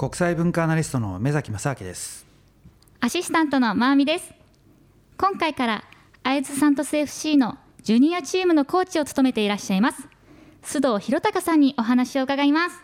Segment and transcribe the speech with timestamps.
[0.00, 2.24] 国際文化アナリストの目崎正明です。
[3.00, 4.32] アシスタントのまーみです。
[5.18, 5.84] 今回から
[6.22, 10.08] 会津サントス FC のジュニアチームのコーチを務めていらっしゃいます。
[10.62, 12.76] 須藤弘隆さんにお話を伺います。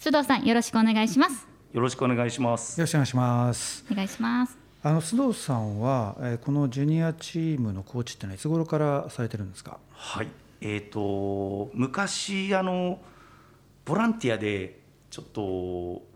[0.00, 1.46] 須藤さんよろしくお願いします。
[1.72, 2.80] よろしくお願いします。
[2.80, 3.84] よろしくお願いします。
[3.92, 4.58] お願いします。
[4.82, 9.78] あの須藤さんは、えー、このジュニアチームのコーチってのはいつ頃からされてるんですか？
[9.92, 10.28] はい。
[10.60, 12.98] えーと、昔あの
[13.84, 16.07] ボランティアでちょっと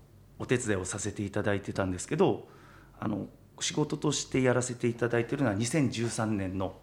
[0.43, 2.49] お手伝いをさせていただいてたんですけど
[2.99, 3.27] あの
[3.61, 6.75] 仕事としてやらせていただいているのは2013年の、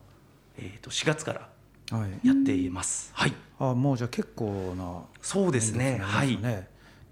[0.57, 1.49] えー、と4月から
[2.23, 3.11] やっています。
[3.13, 5.99] はい、はい、あもうじゃあ結構な、そうですね。
[6.01, 6.39] はい。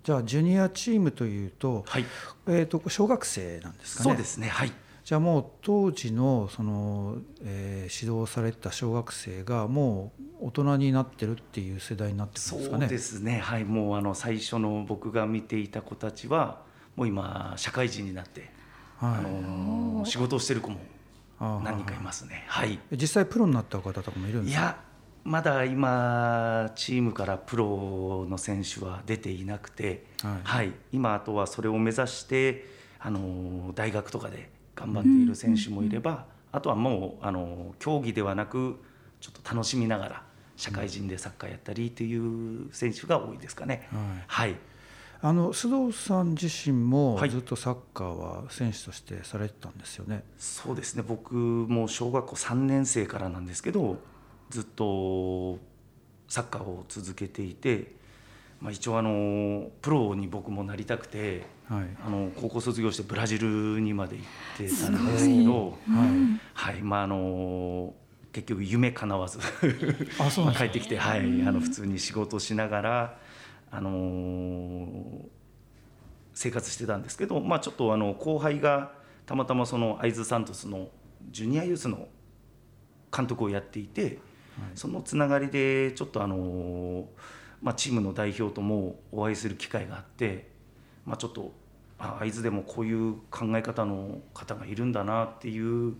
[0.03, 2.05] じゃあジュニアチームというと、はい、
[2.47, 4.09] えっ、と小学生なんですかね。
[4.11, 4.47] そうですね。
[4.47, 4.71] はい。
[5.07, 12.87] じゃあもう当時のその、えー、指導された小学生がもう大人になってるっていう世代になってるんですかね。
[12.87, 13.39] そうですね。
[13.39, 13.63] はい。
[13.63, 16.61] もうあの最初の僕が見ていた子たちは
[16.97, 18.49] もう今社会人になって、
[18.97, 20.77] はい、あの仕事をしてる子も
[21.39, 22.43] 何人かいますね。
[22.49, 22.77] はい。
[22.91, 24.61] 実際プロになった方とかもいるんですか？
[24.61, 24.77] いや。
[25.23, 32.65] まだ今チームからプロの選手は出ていなくて、はい、はい、今あとはそれを目指して
[32.99, 38.79] あの大学とかで頑張っている選手もいれば、あとはもうあの競技ではなく
[39.19, 40.23] ちょっと楽しみながら
[40.55, 43.87] 社会人でサッカーやったりという選手が多いですかね。
[44.27, 44.55] はい、はい。
[45.19, 51.03] あの須藤さん自身もずっとサッカーは選手としてされてたんですよね、はい、そうですね。
[51.05, 53.97] 僕も小学校3年生からなんですけど
[54.51, 55.57] ずっと
[56.27, 57.97] サッカーを続けていて
[58.59, 65.73] まあ、一応あのプロに僕もなりたくて、はい、あの高校卒業してブラジルにまで行ってたんですけど、はい。
[66.53, 66.81] はい。
[66.81, 67.93] まあ、あの
[68.31, 69.39] 結局夢かなわず
[70.57, 73.17] 帰ってきて、はい、あの普通に仕事しながら、
[73.69, 75.25] あの
[76.33, 78.93] 生活してたんですけど、まあ、ちょっとあの後輩が
[79.25, 80.87] たまたまその会津サントスの
[81.31, 82.07] ジュニアユースの
[83.15, 84.13] 監督をやっていて、はい、
[84.75, 87.07] そのつながりでちょっとあの
[87.61, 90.47] まあ、チームの代表ともお会いする機会があって、
[91.07, 91.51] まあ、ちょっと
[92.19, 95.95] 会津でもこういう考え方の方がいるんだなっていう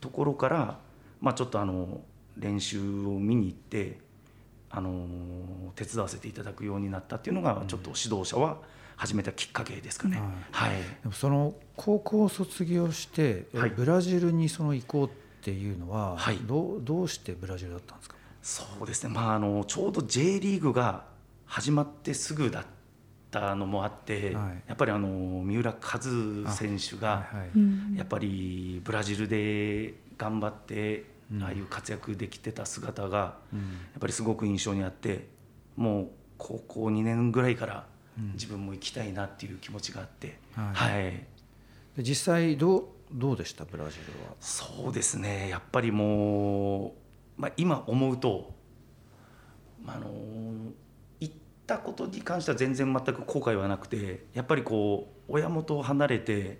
[0.00, 0.78] ところから、
[1.20, 2.02] まあ、ちょっとあの
[2.36, 3.98] 練習を見に行って
[4.70, 5.06] あの
[5.74, 8.58] 手伝わせていただくようになったっていうのがちょっと指導者は
[8.96, 10.18] 始めたきっかけですかね。
[10.18, 15.10] うん、はい、でもその高校を卒業して、はい、ブラジルにその行こうっ
[15.42, 18.16] ていうのは、はい、どうどうしてブラジルだったんですか？
[18.42, 21.04] そうですね、まあ、あのちょうど J リーグが
[21.46, 22.68] 始まってすぐだった
[23.32, 25.08] のもあって、はい、やっぱりあの
[25.44, 26.00] 三浦和
[26.52, 27.26] 選手が
[27.96, 31.04] やっぱりブラジルで頑張って
[31.40, 33.58] ああいう活躍できてた姿がや
[33.98, 35.28] っぱりすごく印象にあって
[35.76, 36.08] もう
[36.38, 37.86] 高校2年ぐらいから
[38.34, 41.26] 自分も行きたいなっていう気持ちがあって、はい、はい、
[41.98, 44.34] 実際どうどうでしたブラジルは？
[44.40, 46.92] そうですねやっぱりもう
[47.40, 48.52] まあ、今思うと、
[49.82, 50.74] まあ、あの言
[51.74, 56.58] ったことに関しては全然全く後悔はなくてやっぱりこう親元を離れて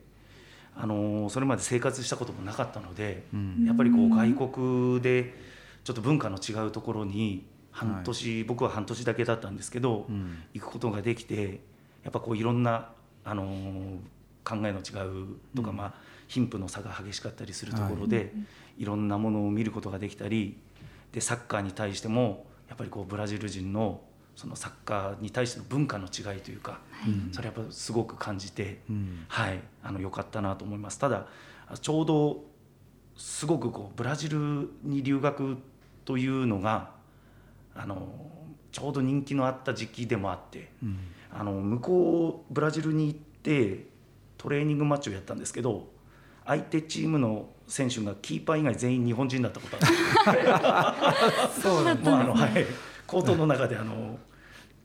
[0.76, 5.34] あのそれまで生活したこともなかったので、うん、やっぱりこう外国で
[5.82, 11.60] ちょっと文化の違うところに半年、はい、僕は半年だけだったんですけど、うん、行くことができて
[12.04, 12.92] やっぱこういろんな
[13.24, 13.44] あの
[14.44, 15.94] 考えの違うとか、うん、まあ
[16.28, 18.28] 貧富の差が激しかったりするところで、はい、
[18.78, 20.56] いろんなものを見ることができたり
[21.12, 24.00] でサッカーに対してもやっぱりこうブラジル人の
[24.36, 29.60] そのサッカーに対しての文化の違いというか、はい、それやっぱすごく感じて、うん、はい。
[29.82, 30.98] あの良かったなと思います。
[30.98, 31.26] ただ
[31.80, 32.44] ちょうど
[33.16, 35.58] すごくこうブラジルに留学
[36.04, 36.90] というのが
[37.74, 38.08] あの
[38.72, 40.98] ちょうど人気のあった時期でもあって、うん、
[41.32, 43.86] あの向こうブラジルに行って
[44.38, 45.88] トレーニングマッチをやったんですけど
[46.46, 49.76] 相手チームの選手がキーパー以外全員日本人だったこと
[50.26, 51.52] ある。
[51.60, 52.66] そうなんです、ね、あのはい
[53.10, 54.16] コートの中であの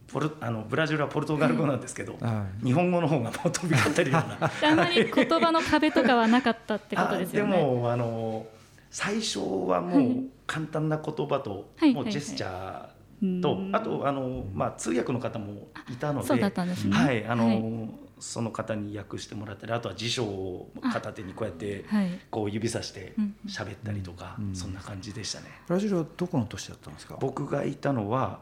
[0.07, 4.49] ポルあのブラジルはポルトガル語なんですけど、はい、日本語の方がもう飛び交ってるような。
[4.71, 7.51] あまり言葉の壁とかはなかったってことですよね。
[7.51, 8.47] でもあの
[8.89, 17.25] 最初はもう簡単な言葉と、はい、もうジェスチャーと、あとあの、まあ、通訳の方もいたので、はい。
[17.25, 17.89] あの、
[18.19, 21.85] その方に訳してもらったりあとは辞書を片手にこうやって
[22.31, 23.13] こう指さして
[23.47, 25.47] 喋ったりとか、そんな感じでしたね。
[25.67, 27.17] ブラジルはどこの都市だったんですか？
[27.19, 28.39] 僕がいたのは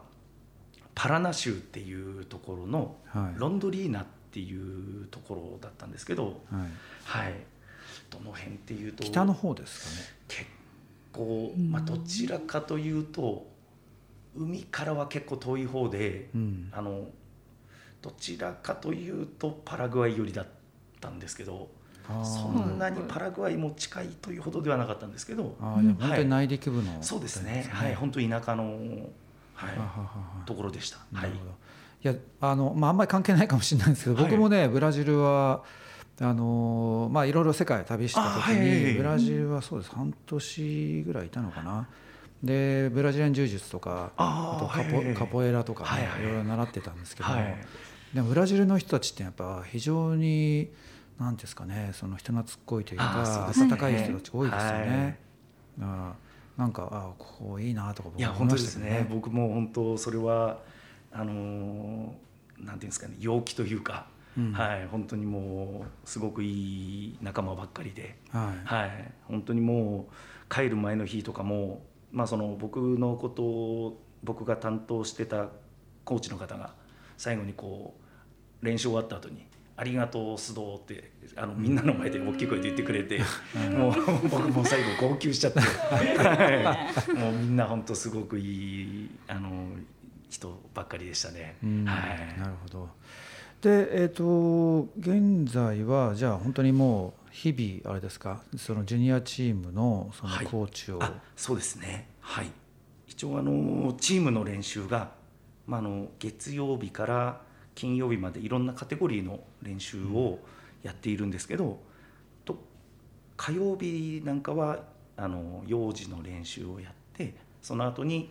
[0.94, 2.96] パラナ州っていうところの
[3.36, 6.34] ロンドリーナっていうところだったんですけど、はい、
[7.04, 7.34] はい、
[8.10, 10.06] どの辺っていうと北の方ですかね？
[10.28, 10.50] 結
[11.12, 13.46] 構、まあ、どちらかというと
[14.36, 17.06] 海からは結構遠い方で、うん、あの
[18.04, 20.46] どちらかというとパラグアイ寄りだっ
[21.00, 21.70] たんですけど
[22.22, 27.66] そんなにパラグアイも近いというほどではなかったんですけどあーでも本当に内陸部の、そうですね。
[27.72, 27.94] はい。
[27.94, 30.44] 本当に田舎の、はいはははは。
[30.44, 30.98] ところでした。
[30.98, 31.50] はないるほど。
[31.50, 31.54] い。
[32.02, 35.64] やあの、まあ、あんまり関係ないかもしれないんですけど僕もね、ブラジルは
[36.20, 39.90] あのまあいろいろ世界旅した時に、ブラジルはそうです。
[39.92, 41.88] 半年ぐらいいたのかな。
[42.42, 47.56] でブラジリアン柔術とかあーとカポ,、カポエラとかね、はいろいろ習ってたんですけども、はい
[48.14, 50.70] でもブラジルの人たちってやっぱ非常に
[51.18, 54.88] 何ですかねその人懐っこいというか温かい人たち多いですよはい。
[54.88, 55.18] ね。
[55.78, 59.14] だからなんかあここいいなとか僕いや思本当ですいましたけどね。
[59.14, 60.60] 僕も本当それは
[61.12, 64.06] あのーなんていうんですかね陽気というか、
[64.38, 64.52] うん。
[64.52, 68.64] はい本当にもうすごくいい仲間ばっかりで、はい。
[68.64, 71.82] はい本当にもう帰る前の日とかも
[72.12, 75.48] まあその僕のことを僕が担当してた
[76.04, 76.74] コーチの方が
[77.16, 78.03] 最後にこう
[78.64, 79.46] 練習終わった後に
[79.76, 83.20] 「ありがとう須藤」ってあのみんなの前で大きい声で言ってくれて、
[83.76, 83.94] もう
[84.28, 87.16] 僕も最後号泣しちゃって、はい。
[87.16, 89.66] もうみんな本当すごくいいあの
[90.28, 91.56] 人ばっかりでしたね。
[91.62, 91.84] うん。
[91.84, 92.38] はい。
[92.38, 92.88] なるほど。
[93.62, 100.46] で、えっ、と現在はじゃあ本当にもう日々あれですか、そのジュニアチームのそのはい。
[100.46, 102.08] コーチを、あそうですね。
[102.20, 102.46] はい。
[103.08, 105.12] 一応あのチームの練習が、
[105.66, 107.40] まあ、あの月曜日から
[107.74, 110.38] 金曜日までいろんなカテゴリーの練習を
[110.82, 111.80] やっているんですけど、
[112.44, 112.58] と
[113.36, 114.80] 火曜日なんかは
[115.16, 118.30] あの幼児の練習をやってその後に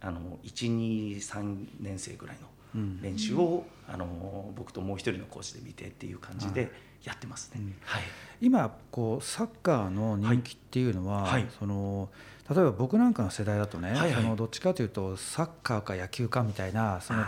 [0.00, 3.00] あの123年生ぐらいのうん。
[3.00, 6.70] 練習を、あの僕ともう一人のコーチで見てっていう感じで
[7.04, 7.60] やってますね。
[7.60, 7.74] うん。
[7.84, 8.02] はい。
[8.40, 11.32] 今こうサッカーの人気っていうのは、はい。
[11.32, 11.46] はい。
[11.58, 12.10] その
[12.48, 14.12] 例えば僕なんかの世代だとね、はいはい。
[14.12, 17.24] そのどっちかというとサッカーか野球かみたいなその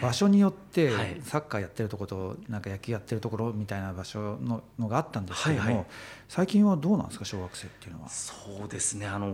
[0.00, 1.20] 場所によってはい。
[1.22, 5.86] サッカーやってるところとなんか野球やってるところみたいな場所ののがあったんですけども、はいはい。
[6.28, 8.08] 最近はどうなんですか小学生っていうのは？
[8.08, 8.34] そ
[8.64, 9.26] うですねあの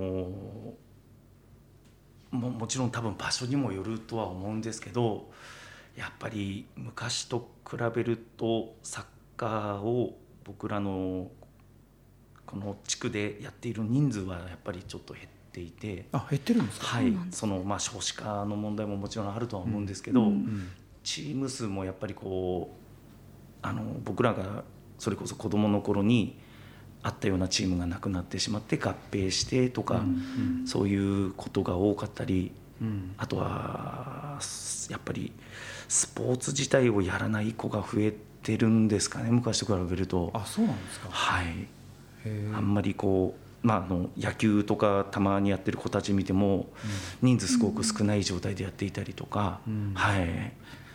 [2.30, 5.30] ももちろん多分場所にもよるとは思うんですけど
[5.94, 9.04] やっぱり昔と比べるとサッ
[9.36, 11.30] カーを僕らの
[12.52, 16.06] この地区でやっている人数はやっぱりちょっと減っていて。
[16.12, 16.87] あ減ってるんですか？
[16.87, 20.69] はいそのまあ少子化の問題ももちろんあるとは思うんですけど、うんうん
[21.04, 24.62] チーム数もやっぱりこうあの僕らが
[25.00, 26.38] それこそ子どもの頃に
[27.02, 34.38] あったようなチームがなくなってしまって合併してとか、うんそういうことが多かったりうんあとは
[34.90, 35.32] やっぱり
[35.88, 38.14] スポーツ自体をやらない子が増え
[38.44, 40.31] てるんですかね昔と比べると。
[40.34, 41.08] あそうなんですか。
[41.10, 41.66] はい
[42.54, 46.66] あんまりこう、まあ、あの野球とかたまにやってる子たち見ても
[47.20, 49.92] 人数すごく少ない状態でやっていたりとか、うん。
[49.94, 50.52] はい。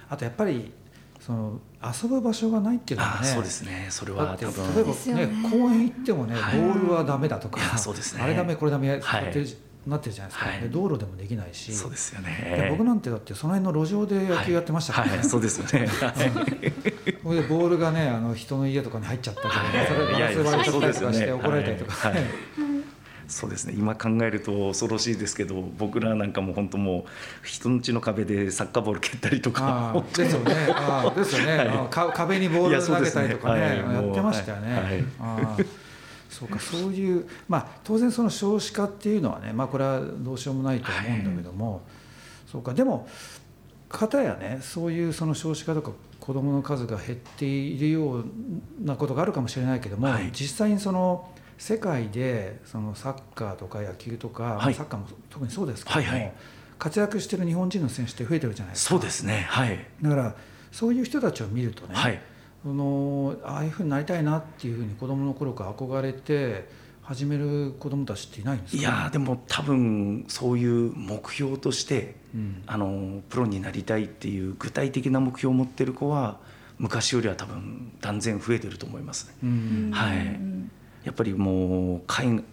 [0.09, 0.71] あとやっぱり
[1.19, 3.87] その遊ぶ場所がないっていうのがねあそうですね。
[3.89, 4.75] それだっては多分。
[4.75, 5.25] 例えばですよね。
[5.25, 6.59] ね公園行ってもね、はい。
[6.59, 8.21] ボールはダメだとかそうですね。
[8.21, 9.29] あれダメこれダメやはい。
[9.29, 9.47] ってる
[9.87, 10.61] なってるじゃないですか、はい。
[10.61, 11.73] で道路でもできないし。
[11.73, 15.07] そうですよでね僕なんてだってその辺の路上で野球やってましたから。
[15.07, 15.87] ね、はいはいそうですよね。
[15.87, 16.03] そ
[17.33, 19.87] れでボールがねあの人の家とかに入っちゃったりとか、はい。
[19.87, 22.13] それガラス割れちゃったりとかして怒られたりとか、
[23.27, 23.73] そうですね。
[23.77, 27.05] 今考えると恐ろしいですけど僕らなんかも本当も
[27.43, 30.53] う人ん家の壁でサッカーボール蹴ったりとかですよね。
[30.69, 32.13] ああですよね、はい。
[32.13, 33.77] 壁にボール投げたりとかねねはい。
[33.95, 34.73] やってましたよね、
[35.19, 35.65] はい
[36.29, 41.81] そうかそういうまあ当然その少子化っていうのはねまあこれはどうしようもないと思うんだけども、
[42.51, 43.07] そうかでも
[43.89, 48.25] 片やねそういうその少子化とか子どもの数が減っているよう
[48.83, 50.29] なことがあるかもしれないけども、はい。
[50.33, 54.73] 実際にその世界でそのサッカーとか野球とか、まあはい。
[54.73, 56.33] サッカーも特にそうですけども、はいはい。
[56.77, 58.89] 活躍してる日本人の選手って増えてるじゃないですか。
[58.89, 59.79] そうですねはい。
[60.01, 60.35] だから
[60.71, 62.21] そういう人たちを見るとね、はい
[62.67, 66.67] そのああいうふうになりたいなっていうふうに子供の頃から憧れて
[67.01, 72.63] 始める子供たちっていないんですか、いやーでも多分そういう目標としてうん。
[72.67, 76.39] あのプロになりたいっていう具体的な目標を持ってる子は
[76.77, 79.33] 昔よりは多分断然増えてると思いますね。
[79.43, 80.39] うんはい。
[81.05, 82.43] やっぱりもう海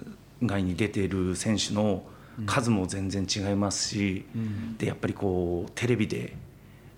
[0.45, 2.05] 外に出ている選手の
[2.47, 4.77] 数も全然違いますし、うん。
[4.77, 6.37] でやっぱりこうテレビで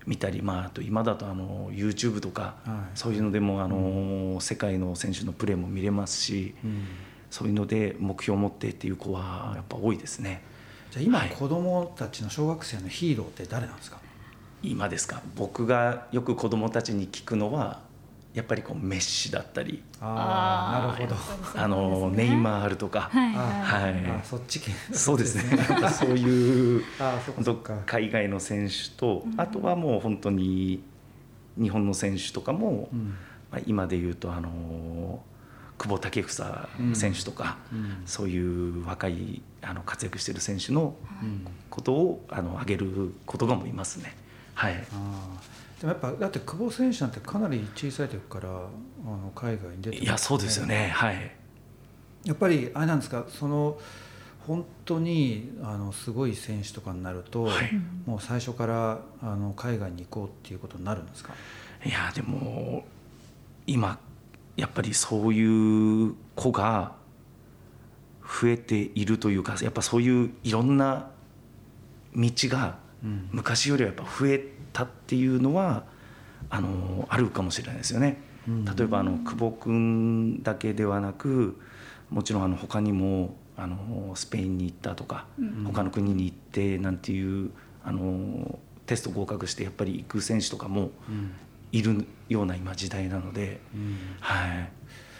[0.07, 2.97] 見たり、まあ、あと今だとあの YouTube とか、はい。
[2.97, 6.85] そういうのでもあの、世界の選手のプレーも見れますし、うん。
[7.29, 10.41] そういうので目標を持ってっていう子はやっぱ多いですね。
[10.91, 13.97] じゃあ今、はい子供たちの小学生のヒーローって誰なんですか？
[14.63, 15.21] 今ですか？
[15.35, 17.81] 僕がよく子どもたちに聞くのは
[18.37, 21.59] やっぱりこうメッシだったりああなるほど。
[21.59, 23.93] あのネイマールとか、はいあはい。
[23.93, 24.05] はい。
[24.11, 24.71] あそっち系。
[24.93, 25.57] そうですね。
[25.57, 26.83] なんかそういう
[27.87, 30.83] 海外の選手と、あとはもう本当に
[31.59, 33.15] 日本の選手とかも、うん。
[33.51, 35.19] まあ、今で言うとあの
[35.79, 38.03] 久保建英選手とか、うん。
[38.05, 41.47] そういう若いあの活躍してる選手のうん。
[41.71, 44.15] ことをあの挙げることがもいますね。
[44.53, 50.89] はい、あーでもやっぱだって久保選手なんてかなり小さい時からあの海外に出てますいやそうですよね。
[50.93, 51.31] はい。
[52.25, 53.79] やっぱりあれなんですかその
[54.47, 57.71] 本当にあのすごい選手とかになると、はい
[58.05, 61.33] もう最初からあの海外に行こうっていうことになるんですか？
[61.85, 62.85] いやでも
[63.67, 63.99] 今
[64.55, 66.95] やっぱりそういう子が
[68.23, 71.11] 増えているというかやっぱそういういろんな
[72.15, 74.43] 道がうん昔よりはやっぱ増え
[74.77, 75.85] たっていうのは
[76.51, 78.21] あのあるかもしれないですよね。
[78.47, 78.65] うん。
[78.65, 81.59] 例えばあの久保君だけではなく
[82.11, 85.63] もちろんあの他にもあのスペインに行ったとか、うん。
[85.65, 87.49] 他の国に行ってなんていう
[87.83, 91.31] あのテスト合格してやっぱり行く選手とかもうん。
[91.71, 93.97] いるような今時代なので、うん。
[94.21, 94.59] はい、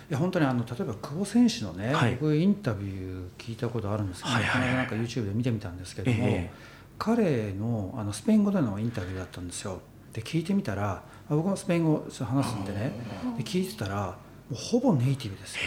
[0.09, 2.11] いや本当にあの例えば久保選手のね、はい。
[2.11, 4.75] 僕インタビュー聞いたことあるんですけど、はいはいはい。
[4.75, 9.81] なんか YouTube で見てみたんですけども、ええ彼のあのスペイン語でのインタビューだったんですよ。
[10.13, 12.91] で聞いてみたらあ僕もスペイン語話すんでね。
[13.37, 14.17] で聞いてたら
[14.49, 15.61] もうほぼネイティブですよ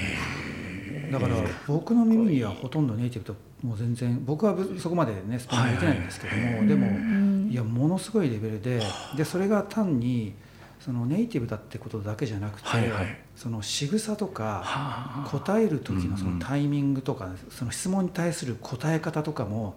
[1.02, 1.10] ね。
[1.12, 1.34] だから
[1.66, 7.48] 僕の耳にはほとんどネイティブともう全然僕はぶそこまでねスペイン語できないんですけども、でもうん。
[7.50, 8.80] いやものすごいレベルで
[9.16, 10.34] でそれが単に
[10.78, 13.18] そのネイティブだってことだけじゃなくて、はいはい。
[13.36, 19.76] その仕草とかはあ答える時のそのタイミングとか、その質問に対する答え方とかも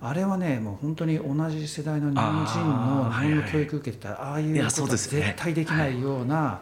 [0.00, 6.60] あれはねもう本当に同じ世代の日本人の日本の教育受けてたらああいうことは絶対できないような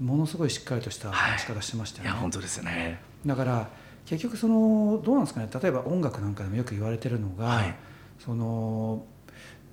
[0.00, 2.16] ものすごいしっかりとしたはい話し方してましたよね。
[2.20, 3.00] 本当ですね。
[3.24, 3.68] だから
[4.06, 5.48] 結局そのどうなんですかね。
[5.52, 7.74] 例えば音楽なんかでもよく言われてるのが、はい。
[8.18, 9.04] その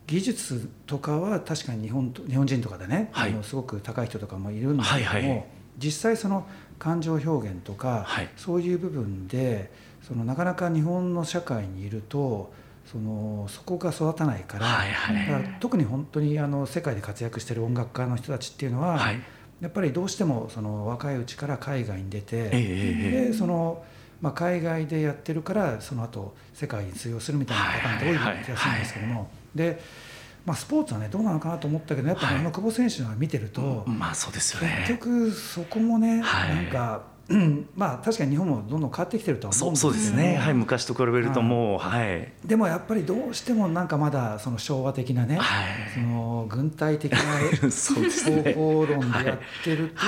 [0.08, 3.32] 技術とかは確かに日本と日本人とかでね、はい。
[3.32, 5.46] あのすごく高い人とかもいるんだけども、はいはい。
[5.78, 6.48] 実際その
[6.80, 8.30] 感情表現とか、はい。
[8.38, 12.54] そういう部分でそのなかなか日本の社会にいると
[12.86, 19.22] そのそこが育たないから,、はいはいだから特に本当にあの世界で活躍してる音楽家の人たちっていうのは、はい。
[19.62, 23.84] やっぱりどうしてもその若いうちから海外に出て、ええええでその、
[24.20, 29.80] まあ、海外でやってるからその後世界に通用するみたいなパターンって多い気がするんですけども、で、
[30.46, 34.86] まあ、スポーツはねどうなのかなと思ったけどやっぱりはいあの久保選手の見てると、まあそうですよね。
[34.88, 37.12] 結局そこもね、はいなんか、うん
[37.76, 40.38] まあ確かに日本もどんどん変わってきてるとは思そううんですけどそうですね。
[40.38, 42.32] はい昔と比べるともうはい。
[42.46, 45.66] でもやっぱりどうしてもなんかまだその昭和的なね、はい。
[45.94, 50.02] その軍隊的な 方法論でやってると、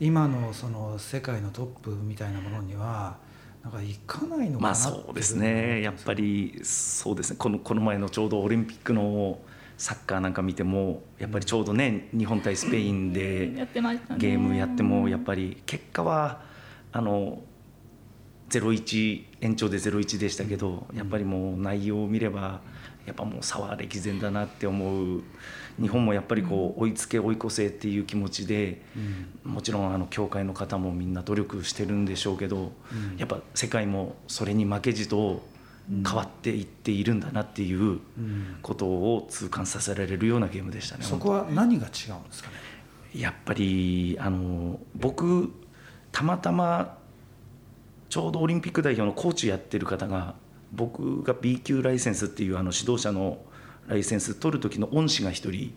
[0.00, 3.16] 今のその世界のトップみたいなものには
[3.62, 5.82] なんかいかないのかなまあそうですね。
[5.82, 7.36] やっぱりそうですね。
[7.38, 9.38] このこの前のちょうどオリンピックの
[9.78, 13.48] サッカーなんか見てもやっぱりちょうどね日本対スペインで
[14.18, 16.42] ゲームやってもやっぱり結果は
[16.92, 17.42] あの
[18.48, 22.60] 0-1延長で0-1でしたけどやっぱりもう内容を見れば
[23.06, 25.22] やっぱもう差は歴然だなって思う。
[25.80, 28.82] 日本もやっぱりこう追いつけ追い越せっていう気持ちで
[29.44, 29.52] うん。
[29.52, 33.16] もちろんあの協会の方もみんな努力してるんでしょうけどうん。
[33.16, 35.42] やっぱ世界もそれに負けじと
[35.88, 38.00] 変わっていっているんだなっていううん
[38.62, 41.04] ことを痛感させられるようなゲームでしたね。
[41.04, 42.56] そこは何が違うんですかね？
[43.14, 45.52] やっぱりあの僕
[46.12, 46.98] たまたま
[48.08, 50.34] ちょうどオリンピック代表のコーチやってる方が
[50.72, 53.38] 僕が B 級ライセンスっていうあの指導者の
[53.86, 55.72] ライセンス取る時の恩師が一人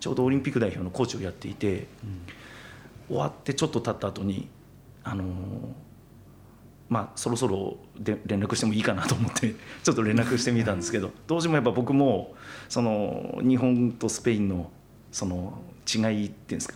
[0.00, 1.86] ちょうどオリンピック代表のコーチをやっていて
[3.08, 4.48] 終わってちょっと経った後に
[5.04, 5.24] あの
[6.92, 12.34] まあそろそろで連絡してもいいかなと思って ちょっと連絡してみたんですけどどうしてもやっぱ僕も
[12.68, 14.70] その日本とスペインの
[15.10, 16.74] その違いっていうんですか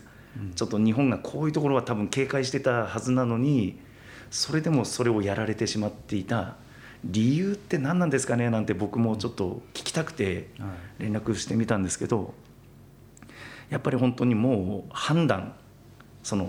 [0.54, 3.78] ちょっと日本がこういうところは多分警戒してたはずなのに
[4.30, 6.56] それでもそれをやられてしまっていた
[7.04, 10.66] 理由って何なんですかねなんて僕もちょっと聞きたくては
[10.98, 11.02] い。
[11.02, 12.32] 連絡してみたんですけど
[13.68, 15.54] やっぱり本当にもう判断
[16.22, 16.48] その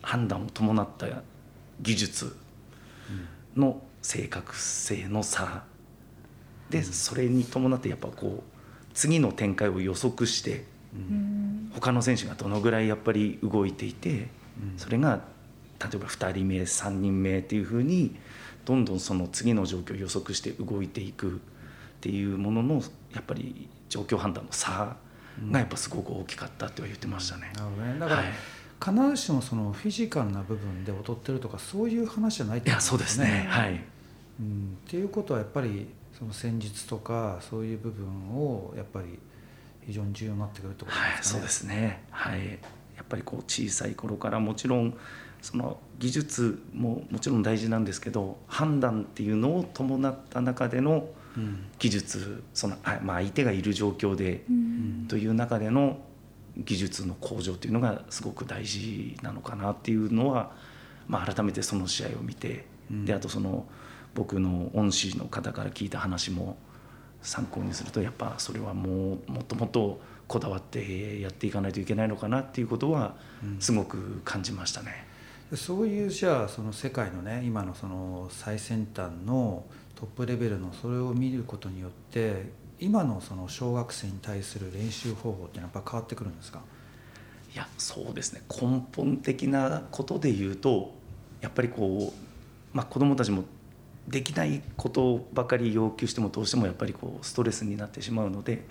[0.00, 1.06] 判断を伴った
[1.80, 2.36] 技術
[3.56, 5.64] の正確性の差。
[6.70, 8.42] でそれに伴ってやっぱこう
[8.94, 10.64] 次の展開を予測して
[10.94, 11.70] うん。
[11.74, 14.28] 他の選手がどのぐらいやっぱり動いていて
[14.60, 14.78] うん。
[14.78, 15.20] それが
[15.80, 18.16] 例えば2人目3人目っていうふうに
[18.64, 21.38] どんどんその次の状況を予測して動いていくっ
[22.00, 24.96] ていうもののやっぱり状況判断の差
[25.50, 27.52] がやっぱすごく大きかったっては言ってましたね。
[27.54, 27.98] なるほどね。
[27.98, 28.32] だから、はい
[28.82, 33.46] 必ずしもそのフィジカルな部分で劣ってるとかそういう話じゃないってことそうですね。
[33.48, 33.80] はい。
[34.40, 35.86] うん、っていうことはやっぱり
[36.18, 39.18] その戦術とかそういう部分をやっぱり
[39.86, 41.40] 非常に重要になってくるってことはい、ですかね。
[41.40, 42.02] そうですね。
[42.10, 44.96] はい、やっぱりこう小さい頃からもちろん
[45.40, 55.98] その技術ももちろん大事なんですけど判断っていうのを伴った中でのうん技術そのあまあ相手がいる状況でうんという中での
[56.56, 60.52] 技術の向上というのがすごく大事なのかなっていうのは、
[61.08, 63.66] まあ、改めてその試合を見て、うんであとその
[64.14, 66.58] 僕の恩師の方から聞いた話も
[67.22, 75.06] 参考にするとやっぱそれはもうもっともっとこだわってやっていかないといけないのかなっていうことはうんすごく感じましたね。
[75.54, 82.50] そういうじゃあその世界のね今のその最先端のトップレベルのそれを見ることによって
[82.82, 86.60] 今のその小学生に対する練習方法ってやっぱ変わってくるんですか？
[87.54, 88.42] いやそうですね。
[88.50, 90.92] 根本的なことで言うと
[91.40, 93.44] やっぱりこう、まあ、子どもたちも
[94.08, 98.64] できないことばかり要求してもどうしてもやっぱりこうストレスになってしまうので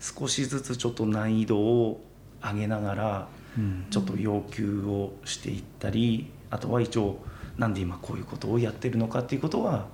[0.00, 2.00] 少しずつちょっと難易度を
[2.42, 3.86] 上げながらうん。
[3.88, 7.18] ちょっと要求をしていったりあとは一応
[7.56, 9.86] なんで今こういうことをやってるのかっていうことは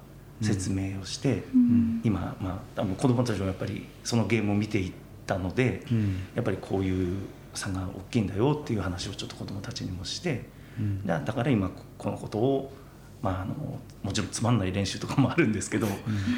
[0.43, 2.01] 説明をして、うん。
[2.05, 4.93] 今、まあ、あの子どもたちもやっぱりそのゲームを見ていっ
[5.27, 5.85] たので。
[5.91, 6.17] うん。
[6.35, 7.19] やっぱりこういう
[7.55, 11.07] 差が大きいんだよっていう話をちょっと子どもたちにもしてうん。
[11.07, 12.73] だだから今ここのことを、
[13.21, 13.55] まあ、あの
[14.03, 15.87] もちろんつまんない練習とかもあるんですけど、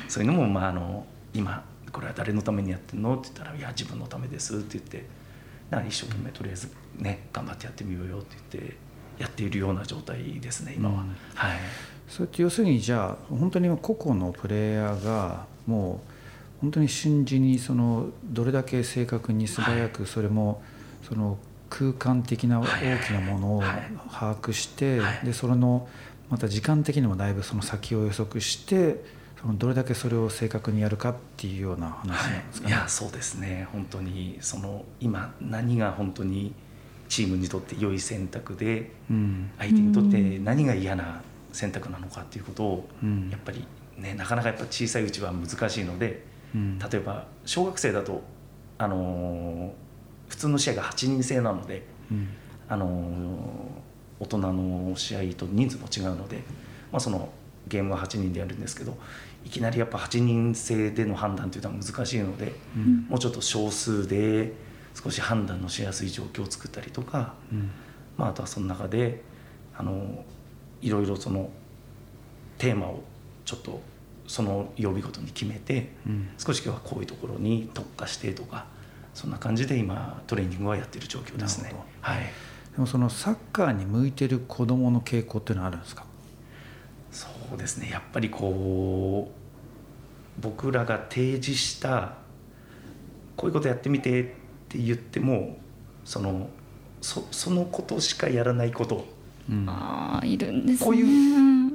[0.09, 5.07] そういうのも、まあ、あの今これは誰のためにやってるのって言ったら「いや自分のためです」って言って
[5.71, 8.77] だから一生懸命とりあえずね頑張ってやってみようよって言って
[9.19, 11.03] やっているような状態ですね今は。
[11.03, 11.17] うん。
[11.35, 11.59] はい
[12.09, 20.63] それって要するにじゃあ本当に個々のプレイヤーがもう本当に瞬時にそのどれだけ正確に素早くそれも
[21.09, 21.39] その
[21.71, 23.91] 空間的な大きなものをはい。
[24.11, 25.27] 把握してはい。
[25.27, 25.89] でそれの
[26.31, 29.03] また時間的にもだいぶその先を予測して
[29.41, 32.79] そのどれだけそれを正確にやるかっていうような話なんですかい、いね。
[32.81, 33.69] やそうですね。
[33.73, 36.55] 本当にその今何が本当に
[37.09, 39.51] チームにとって良い選択でうん。
[39.59, 41.21] 相手にとって何が嫌な
[41.55, 43.31] 選択なのかっていうことをうん。
[43.31, 43.65] やっぱり
[43.97, 46.79] ねなかなかやっぱ小さいうちは難しいのでうん。
[46.79, 48.23] 例えば小学生だと
[48.77, 49.71] あのー
[50.29, 52.29] 普通の試合が8人制なのでうん。
[52.69, 53.85] あのー
[54.21, 56.37] 大人の試合と人数も違うので、
[56.93, 57.29] まあ、その
[57.67, 58.97] ゲームは8人でやるんですけど
[59.45, 63.07] いきなりやっぱ8人制での判断というのは難しいのでうん。
[63.09, 64.53] もうちょっと少数で
[64.95, 67.71] 少し判断のしやすい状況を作ったりとか、うん。
[68.17, 69.23] まあ、あとはその中で
[69.77, 70.25] あの
[70.85, 71.51] いろいろその
[72.59, 73.03] テーマを
[73.45, 73.81] ちょっと
[74.27, 76.29] その曜日ごとに決めてうん。
[76.39, 78.67] 少し今日はこういうところに特化してとか
[79.15, 81.75] そんな感じで今トレーニングはやっている状況ですね。
[82.01, 82.21] はい。
[82.73, 86.05] でもそのサッカーに向いてる子どもの傾向っていうのはあるんですか？
[87.11, 87.91] そうですね。
[87.91, 89.31] やっぱりこ
[90.39, 92.15] う僕らが提示した
[93.37, 94.25] こういうことやってみてっ
[94.69, 95.59] て言っても
[96.05, 96.49] その
[97.01, 99.05] そそのことしかやらないことうん
[99.67, 100.85] ああいるんですね。
[100.85, 101.71] こういううん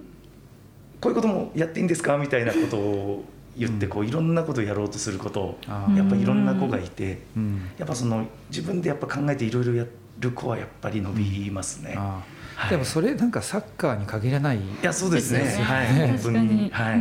[1.01, 3.23] こういうこともやっていいんですかみたいなことを
[3.57, 7.69] 言ってこういろんなことをやろうとすることやっぱいろんな子がいてうん。
[7.77, 9.85] やっぱその自分でやっぱ考えていろいろや
[10.19, 11.95] る子はやっぱり伸びますね。
[11.97, 12.69] ああはい。
[12.71, 15.39] でもそれなんかサッカーに限らないいやそうですね。
[15.39, 15.65] ですよね。
[15.65, 15.87] はい。
[15.87, 16.55] 本当確かに。
[16.55, 16.99] にはい。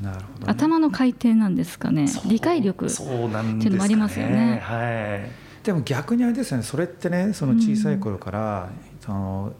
[0.00, 2.06] なるほど、ね、頭の回転なんですかね。
[2.26, 2.88] 理解力。
[2.88, 3.56] そうなんですかね。
[3.58, 4.60] っていうのもありますよね。
[4.62, 5.64] はい。
[5.64, 6.62] でも逆にあれですよね。
[6.62, 9.52] それってねその小さい頃から、その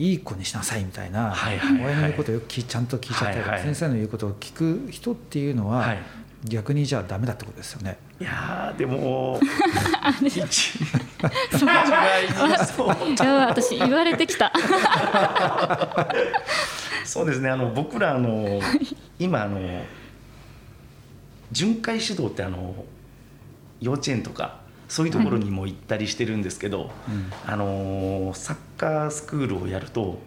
[0.00, 5.98] いい子にしなさいみたいな、はいはいはい親の言うことをよくちゃんと聞いちゃったはいはい先生の言うことを聞く人っていうのは、はい。
[6.44, 7.98] 逆にじゃあダメだってことですよね。
[8.18, 9.44] いやーでもい
[13.22, 14.50] や私言われてきた
[17.04, 18.58] そうですねあの僕らあの
[19.18, 19.60] 今あの
[21.52, 22.86] 巡回指導ってあの
[23.80, 24.59] 幼稚園とか
[24.90, 27.32] そういうところにも行ったりしてるんですけど、うん。
[27.46, 30.18] あのサッカースクールをやると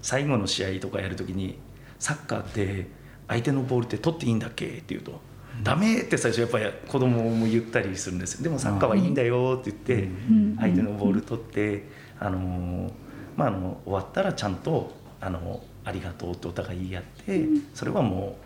[0.00, 1.58] 最後の試合とかやるときに
[1.98, 2.88] サッカーって
[3.28, 5.20] 相手のボールって取っていいんだっけって言うと、
[5.62, 8.44] ダメって最初やっぱり子供も言ったりするんですよ。
[8.44, 10.56] でもサッカーはいいんだよって言って、うん。
[10.58, 11.84] 相手のボール取って、
[12.18, 12.90] あの
[13.36, 14.90] まあ、あの終わったらちゃんと
[15.20, 17.44] あのありがとうってお互い言い合って、
[17.74, 18.38] それはも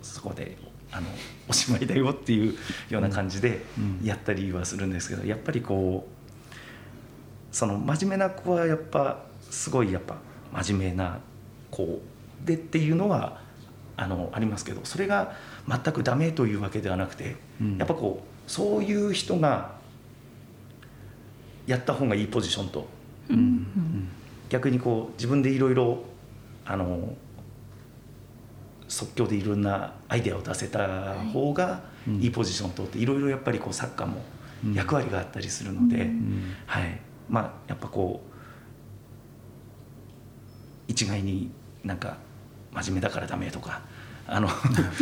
[0.00, 0.56] うそこで
[0.90, 1.06] あの
[1.48, 2.54] おしまいだよっていう
[2.88, 4.00] ような感じでうん。
[4.04, 10.16] やったりはするんですけどやっぱりこうその真面目な子はやっぱすごいやっぱ
[10.52, 11.18] 真面目な
[11.70, 12.00] 子
[12.44, 13.40] でっていうのは
[13.96, 15.34] あのありますけどそれが
[15.66, 17.78] 全くダメというわけではなくて、うん。
[17.78, 19.76] やっぱこうそういう人が
[21.66, 22.86] やった方がいいポジションと。
[24.48, 26.02] 逆にこう自分でいろいろ
[26.64, 27.14] あの
[28.88, 32.22] 即興でいろんなアイデアを出せた方がうん。
[32.22, 34.22] いいポジションを取っていろいろやっぱりこうサッカーも
[34.74, 36.10] 役割があったりするので、
[36.66, 37.00] はい。
[37.28, 38.28] まあ、やっぱこう
[40.88, 41.50] 一概に
[41.84, 42.16] なんか
[42.72, 43.82] 真面目だからダメとか。
[44.30, 44.48] あの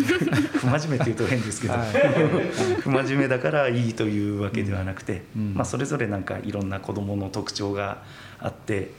[0.55, 1.91] 不真面目って言うと変ですけど、はい、
[2.81, 8.05] 不真面目だからいいというわけではなくて、うん、まあ、それぞれなんかいろんな子どもの特徴が
[8.39, 8.93] あって、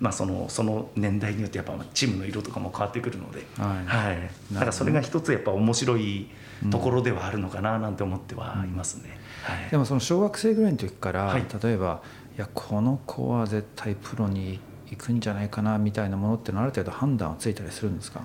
[0.00, 6.28] まあ、そのその年代によってやっぱチームの色とかも変わってくるので、はい、はい、だからそれが一つやっぱ面白い
[6.70, 9.18] ところではあるのかななんて思ってはいますね。
[9.42, 12.02] はい、でもその小学生ぐらいの時から、はい、例えば
[12.36, 14.58] いやこの子は絶対プロに
[14.90, 18.24] 行くんじゃないかなみたいなものってのある程度判断はついたりするんですか？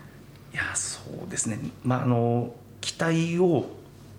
[0.53, 3.69] いやそうですね、まあ、あの期待を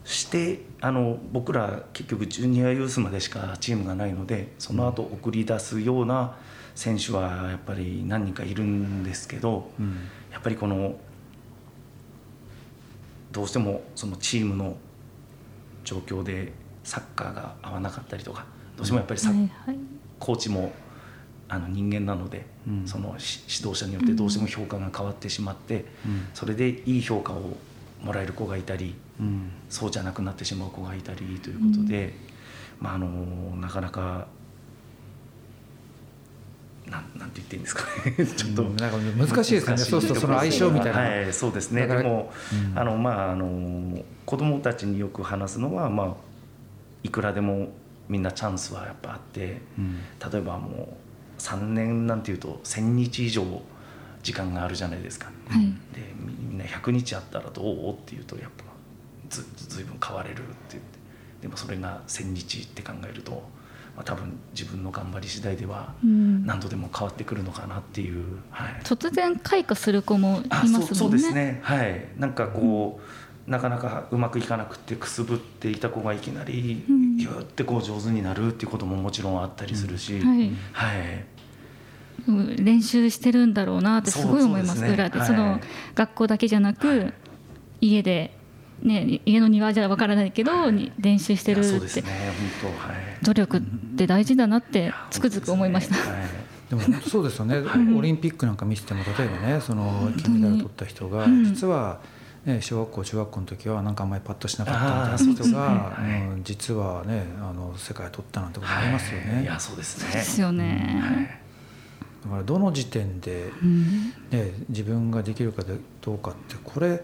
[0.04, 6.36] してあの僕ら結局ジュニアユースまでしかチームがないのでその後送り出すような
[6.80, 10.98] 選手はやっぱり何人かいるんですけど、うん、やっぱりこの
[13.32, 14.78] どうしてもそのチームの
[15.84, 18.46] 状況でサッカーが合わなかったりとか
[18.78, 19.76] どうしてもやっぱりサ、はいはい、
[20.18, 20.72] コーチも
[21.50, 27.58] あの人間なので、うん、その指導者によってどうしても評価が変わってしまって、うん、それでいい評価を
[28.02, 32.14] もらえる子がいたり、うん、そうじゃなくなってしまう子がいたりということで、
[32.80, 33.06] まあ、あの
[33.56, 34.28] なかなか
[36.90, 38.26] なんなんて言っていいんですかね。
[38.36, 39.76] ちょっと、なんか難しいですね。
[39.76, 41.86] そうするとその相性みたいな、はい、そうですね。
[41.86, 42.32] でも、
[42.74, 46.14] あのまああの子供たちによく話すのはまあ
[47.02, 47.68] いくらでも
[48.08, 49.60] みんなチャンスはやっぱあって、
[50.32, 50.96] 例えばも
[51.38, 53.62] う3年なんていうと1,000日以上
[54.22, 55.62] 時間があるじゃないですか、はい、
[55.94, 57.92] でみんな100日あったらどう？
[57.92, 58.64] っていうとやっぱ
[59.30, 61.00] ずずいぶん変われるって言って。
[61.40, 63.48] でもそれが1,000日って考えると、
[64.00, 70.86] まあ、多分自分の頑張り次第では何度でも変わってくるのかなっていう、はい、突然開花する子もいますもんね。
[70.86, 71.60] そうですね。
[71.62, 72.06] はい。
[72.16, 85.58] なんかこう、うんなかなかうまくいかなくてくすぶっていた子がいきなりギュってこう上手になるっていうことももちろんあったりするし、はい、はい、練習してるんだろうなってすごい思います、ね、裏で、はい、その
[85.96, 87.12] 学校だけじゃなく、はい、
[87.80, 88.36] 家で、
[88.82, 92.08] ね、家の庭じゃわからないけど、はい、練習してるって、ね、
[93.22, 93.60] 努力っ
[93.96, 95.96] て大事だなってつくづく思いました。
[96.70, 97.56] でもそうですよね、
[97.98, 101.98] オリンピックなんか見てても例えばねその金メダル取った人が実は、
[102.44, 106.28] ね、小学校中学校の時はなんかあんまりパッとしなかったみたいな人が、ね。
[106.32, 109.34] うん、実はねあの世界取ったなんてことありますよね。
[109.34, 110.12] はい、いやそうですね。
[110.12, 113.50] ですよね、はい、だからどの時点で、
[114.30, 115.64] ね、自分ができるか
[116.00, 117.02] どうかってこれ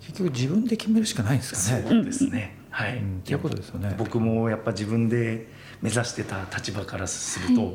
[0.00, 1.84] 結局自分で決めるしかないんですかね。
[1.88, 3.94] そうですね、はい、うん、っていうことですよね。
[3.98, 5.48] 僕もやっぱ自分で
[5.82, 7.74] 目指してた立場からすると、はい、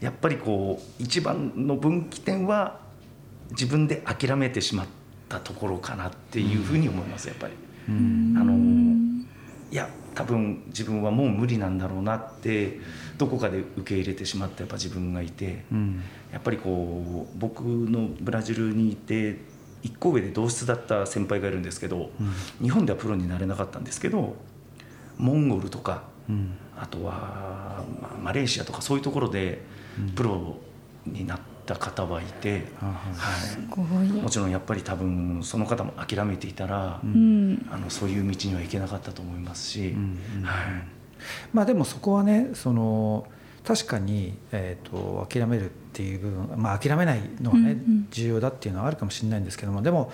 [0.00, 2.80] やっぱりこう一番の分岐点は
[3.50, 7.54] 自分で諦めてしまってたところかなっていうふうに思いますやっぱり。
[7.88, 8.54] あの
[9.72, 12.78] いや多分自分はもう無理なんだろうなって
[13.16, 19.38] どこかで受け入れてしまったやっぱ自分がいて、うん、やっぱりこう僕のブラジルにいて
[19.82, 24.36] 1個上で同室だった先輩がいるんですけど、うん、日本ではプロになれなかったんですけど
[25.16, 29.62] モンゴルとか、うん、あとは、まあ、マレーシアとかそういうところで
[30.14, 30.56] プロ
[31.06, 33.00] になった方はいて、は
[34.08, 39.94] い、もちろんやっぱり多分その方も諦めていたら、うん、あのそういう道には行けなかったと思いますし、はい、
[41.52, 43.26] まあでもそこはねその
[43.64, 50.12] 確かに、えーと、諦めるっていう部分、まあ、諦めないのはね、うんうん、重要だっていうのはあるかもしれないんですけどもでも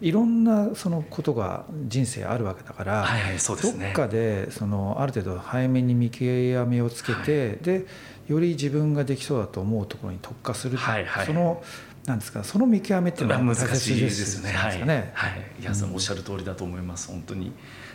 [0.00, 6.26] いろんなそのことが人生あるわけだから、はいはいね、どっかでそのある程度早めに見極
[6.68, 7.86] めをつけて、はい、で
[8.28, 11.62] より自分ができそうだと思うところに特化する、はいはい、その
[12.06, 14.52] なんですかその見極めっていうのは難しいですね。
[14.52, 15.10] はい、ね。
[15.14, 17.52] はい、いや、そのおっしゃる通りだと思います本当に。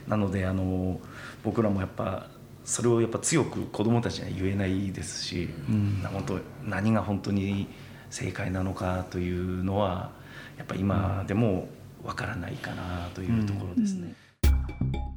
[0.08, 1.00] なのであの
[1.44, 2.28] 僕らもやっぱ
[2.66, 7.68] それをやっぱ強く子どもたちには言えないですし、うん、本当何が本当に
[8.10, 10.12] 正解なのかというのは
[10.58, 11.68] やっぱ今でも
[12.04, 14.14] わからないかなというところですね。
[14.44, 15.09] うん